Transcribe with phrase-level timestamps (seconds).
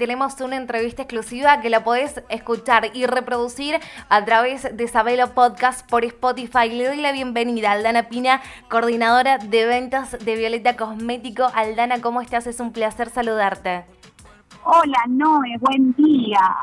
[0.00, 5.86] tenemos una entrevista exclusiva que la podés escuchar y reproducir a través de Sabelo Podcast
[5.90, 6.70] por Spotify.
[6.70, 8.40] Le doy la bienvenida a Aldana Pina,
[8.70, 11.48] coordinadora de ventas de Violeta Cosmético.
[11.54, 12.46] Aldana, ¿cómo estás?
[12.46, 13.84] Es un placer saludarte.
[14.64, 16.56] Hola, Noé, buen día.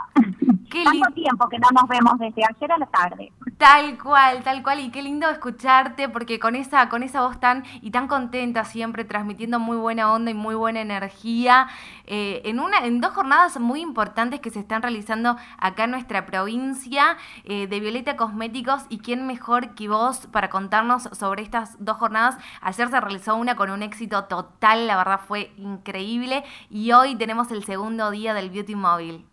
[0.72, 3.32] Qué Tanto tiempo que no nos vemos desde ayer a la tarde.
[3.58, 4.80] Tal cual, tal cual.
[4.82, 9.04] Y qué lindo escucharte porque con esa, con esa voz tan y tan contenta siempre,
[9.04, 11.68] transmitiendo muy buena onda y muy buena energía.
[12.06, 16.28] Eh, en, una, en dos jornadas muy importantes que se están realizando acá en nuestra
[16.28, 18.84] provincia eh, de Violeta Cosméticos.
[18.90, 22.38] Y quién mejor que vos para contarnos sobre estas dos jornadas.
[22.62, 26.44] Ayer se realizó una con un éxito total, la verdad fue increíble.
[26.70, 29.26] Y hoy tenemos el segundo día del Beauty Móvil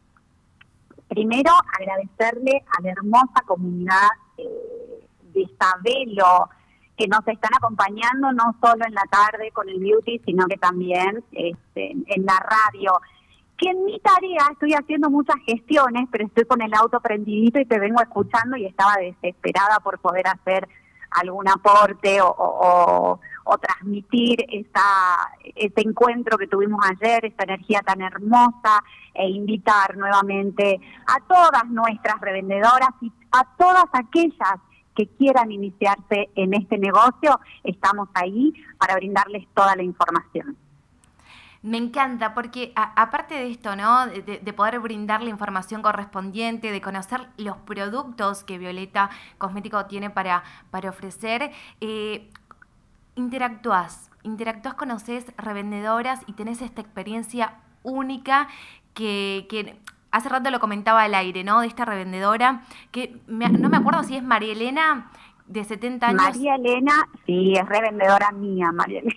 [1.09, 6.49] primero agradecerle a la hermosa comunidad eh, de Sabelo
[6.97, 11.25] que nos están acompañando no solo en la tarde con el beauty, sino que también
[11.33, 12.93] este, en la radio.
[13.57, 17.65] Que en mi tarea estoy haciendo muchas gestiones, pero estoy con el auto prendidito y
[17.65, 20.69] te vengo escuchando y estaba desesperada por poder hacer
[21.11, 23.21] algún aporte o, o
[23.59, 28.83] transmitir esa, ese encuentro que tuvimos ayer, esa energía tan hermosa,
[29.15, 34.59] e invitar nuevamente a todas nuestras revendedoras y a todas aquellas
[34.95, 40.57] que quieran iniciarse en este negocio, estamos ahí para brindarles toda la información.
[41.63, 44.07] Me encanta, porque aparte de esto, ¿no?
[44.07, 50.45] De, poder brindar la información correspondiente, de conocer los productos que Violeta Cosmético tiene para,
[50.71, 52.29] para ofrecer, eh,
[53.17, 58.49] interactúas, interactúas, conoces revendedoras y tenés esta experiencia única
[58.95, 59.77] que, que
[60.11, 61.61] hace rato lo comentaba al aire, ¿no?
[61.61, 62.63] De esta revendedora,
[62.93, 65.11] que no me acuerdo si es María Elena,
[65.47, 66.23] de 70 años.
[66.23, 69.15] María Elena, sí, es revendedora mía, María Elena.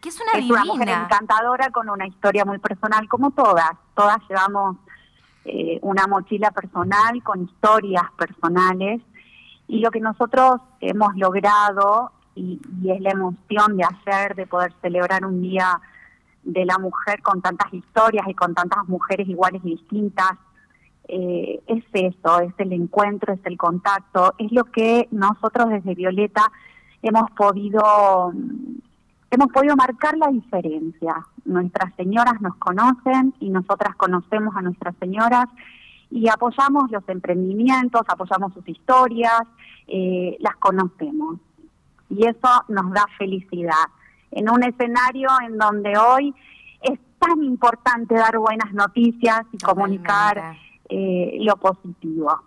[0.00, 3.70] Que es una es una mujer encantadora con una historia muy personal, como todas.
[3.94, 4.76] Todas llevamos
[5.44, 9.00] eh, una mochila personal con historias personales.
[9.66, 15.24] Y lo que nosotros hemos logrado y, es la emoción de hacer, de poder celebrar
[15.24, 15.80] un día
[16.44, 20.32] de la mujer con tantas historias y con tantas mujeres iguales y distintas.
[21.08, 26.50] Eh, es eso, es el encuentro, es el contacto, es lo que nosotros desde Violeta
[27.02, 28.32] hemos podido
[29.30, 31.26] hemos podido marcar la diferencia.
[31.44, 35.46] Nuestras señoras nos conocen y nosotras conocemos a nuestras señoras
[36.10, 39.42] y apoyamos los emprendimientos, apoyamos sus historias,
[39.88, 41.38] eh, las conocemos
[42.08, 43.86] y eso nos da felicidad.
[44.30, 46.34] En un escenario en donde hoy
[46.82, 50.56] es tan importante dar buenas noticias y comunicar
[50.88, 52.40] eh, lo positivo.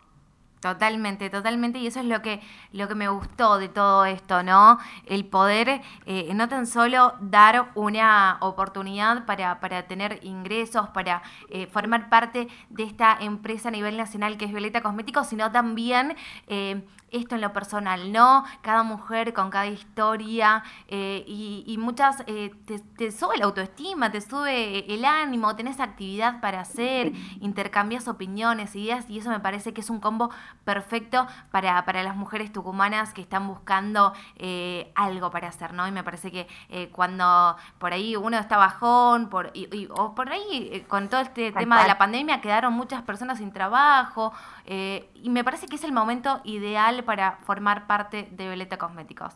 [0.59, 2.41] Totalmente, totalmente, y eso es lo que,
[2.73, 4.77] lo que me gustó de todo esto, ¿no?
[5.05, 11.67] El poder eh, no tan solo dar una oportunidad para, para tener ingresos, para eh,
[11.67, 16.85] formar parte de esta empresa a nivel nacional que es Violeta Cosméticos, sino también eh,
[17.11, 18.43] esto en lo personal, ¿no?
[18.61, 22.51] Cada mujer con cada historia y, muchas te,
[22.97, 29.09] te, sube la autoestima, te sube el ánimo, tenés actividad para hacer, intercambias opiniones, ideas,
[29.09, 30.29] y eso me parece que es un combo
[30.63, 35.87] perfecto para, para las mujeres tucumanas que están buscando eh, algo para hacer, ¿no?
[35.87, 40.29] Y me parece que eh, cuando por ahí uno está bajón, por, y, o por
[40.29, 44.31] ahí eh, con todo este tema de la pandemia quedaron muchas personas sin trabajo,
[44.67, 49.33] y me parece que es el momento ideal para formar parte de Violeta Cosméticos.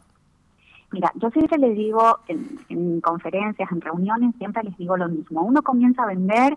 [0.91, 5.41] Mira, yo siempre les digo en, en, conferencias, en reuniones, siempre les digo lo mismo.
[5.41, 6.55] Uno comienza a vender,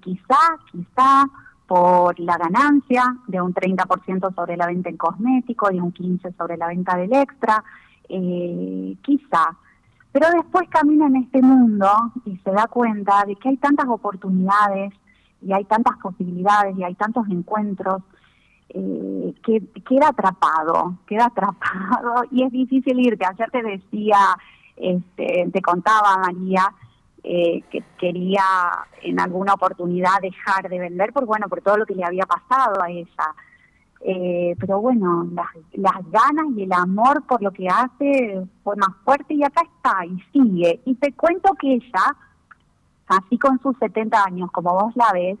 [0.00, 0.38] quizá,
[0.70, 1.26] quizá
[1.66, 6.56] por la ganancia de un 30% sobre la venta en cosmético y un 15% sobre
[6.56, 7.62] la venta del extra,
[8.08, 9.56] eh, quizá.
[10.12, 11.88] Pero después camina en este mundo
[12.26, 14.92] y se da cuenta de que hay tantas oportunidades
[15.40, 18.02] y hay tantas posibilidades y hay tantos encuentros
[18.68, 23.24] eh, que queda atrapado, queda atrapado y es difícil irte.
[23.26, 24.18] Ayer te decía,
[24.76, 26.72] este, te contaba María,
[27.24, 28.42] eh, que quería
[29.02, 32.82] en alguna oportunidad dejar de vender por bueno por todo lo que le había pasado
[32.82, 33.34] a ella.
[34.04, 38.96] Eh, pero bueno las, las ganas y el amor por lo que hace fue más
[39.04, 40.80] fuerte y acá está y sigue.
[40.84, 42.16] Y te cuento que ella
[43.06, 45.38] así con sus 70 años como vos la ves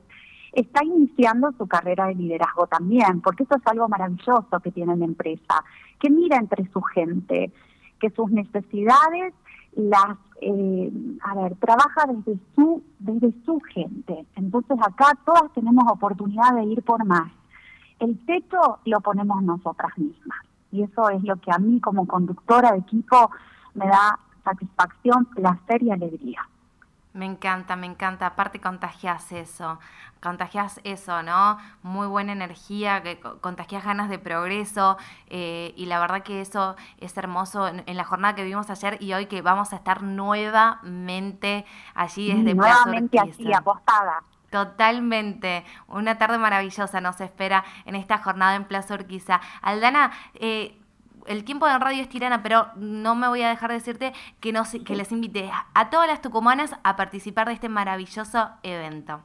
[0.52, 5.04] está iniciando su carrera de liderazgo también, porque eso es algo maravilloso que tiene la
[5.04, 5.64] empresa,
[5.98, 7.50] que mira entre su gente,
[7.98, 9.34] que sus necesidades
[9.72, 10.92] las eh,
[11.22, 14.26] a ver trabaja desde su desde su gente.
[14.36, 17.30] Entonces acá todas tenemos oportunidad de ir por más.
[17.98, 20.38] El techo lo ponemos nosotras mismas.
[20.72, 23.30] Y eso es lo que a mí como conductora de equipo
[23.74, 26.48] me da satisfacción placer y alegría
[27.14, 28.26] Me encanta, me encanta.
[28.26, 29.78] Aparte contagias eso,
[30.22, 31.58] contagias eso, ¿no?
[31.82, 34.96] Muy buena energía, que contagias ganas de progreso
[35.28, 39.12] eh, y la verdad que eso es hermoso en, la jornada que vimos ayer y
[39.12, 44.22] hoy que vamos a estar nuevamente allí desde Nuevamente aquí, apostada.
[44.50, 45.64] Totalmente.
[45.88, 49.40] Una tarde maravillosa nos espera en esta jornada en Plaza Urquiza.
[49.62, 50.78] Aldana, eh,
[51.26, 54.52] el tiempo de radio es tirana, pero no me voy a dejar de decirte que,
[54.52, 59.20] no, que les invite a todas las tucumanas a participar de este maravilloso evento.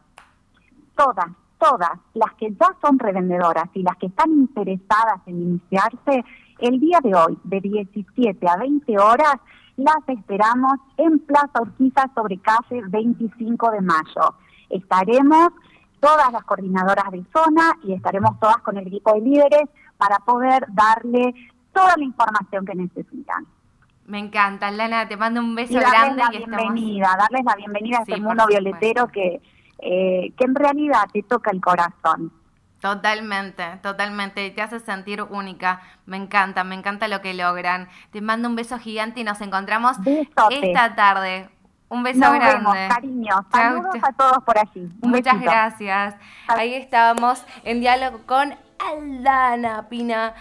[0.95, 1.27] Todas,
[1.59, 6.23] todas, las que ya son revendedoras y las que están interesadas en iniciarse,
[6.59, 9.35] el día de hoy, de 17 a 20 horas,
[9.77, 14.33] las esperamos en Plaza Urquiza sobre calle 25 de mayo.
[14.69, 15.49] Estaremos
[15.99, 20.65] todas las coordinadoras de zona y estaremos todas con el equipo de líderes para poder
[20.69, 21.33] darle
[21.77, 23.45] toda la información que necesitan.
[24.05, 26.23] Me encanta, Lana, te mando un beso grande.
[26.23, 29.41] La bienvenida, darles la bienvenida a este mundo violetero que,
[29.79, 32.31] eh, que en realidad te toca el corazón.
[32.79, 34.49] Totalmente, totalmente.
[34.51, 35.81] Te hace sentir única.
[36.05, 37.89] Me encanta, me encanta lo que logran.
[38.11, 39.97] Te mando un beso gigante y nos encontramos
[40.49, 41.49] esta tarde.
[41.89, 42.69] Un beso nos grande.
[42.69, 43.35] Vemos, cariño.
[43.51, 44.89] Saludos a todos por allí.
[45.01, 46.15] Muchas gracias.
[46.47, 50.33] Ahí estábamos en diálogo con Aldana Pina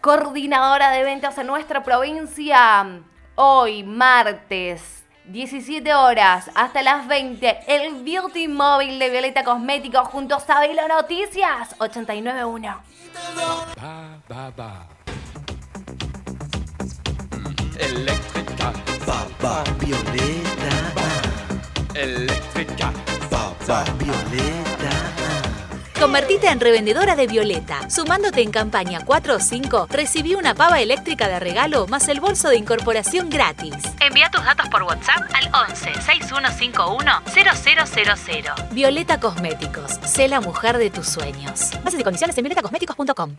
[0.00, 3.02] coordinadora de ventas en nuestra provincia.
[3.34, 10.40] Hoy, martes, 17 horas hasta las 20, el Beauty Móvil de Violeta Cosméticos junto a
[10.40, 12.82] Sabelo Noticias 891.
[17.78, 18.72] Eléctrica,
[19.06, 21.00] papá, Violeta.
[21.94, 22.92] Eléctrica,
[23.30, 24.79] papá, Violeta.
[26.00, 27.90] Convertite en revendedora de Violeta.
[27.90, 32.48] Sumándote en campaña 4 o 5, recibí una pava eléctrica de regalo más el bolso
[32.48, 33.74] de incorporación gratis.
[34.00, 38.44] Envía tus datos por WhatsApp al 11 6151 0000.
[38.70, 40.00] Violeta Cosméticos.
[40.06, 41.70] Sé la mujer de tus sueños.
[41.84, 43.36] Bases y condiciones en violetacosméticos.com.